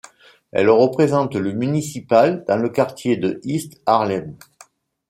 Elle 0.51 0.71
représente 0.71 1.35
le 1.35 1.51
municipal 1.51 2.43
dans 2.47 2.57
le 2.57 2.69
quartier 2.69 3.17
de 3.17 3.39
East 3.43 3.79
Harlem. 3.85 4.35